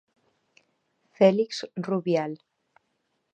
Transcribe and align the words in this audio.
Félix 1.19 1.61
Rubial. 1.87 2.33